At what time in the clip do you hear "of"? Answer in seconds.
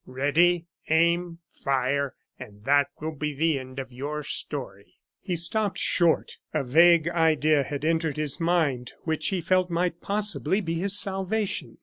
3.77-3.91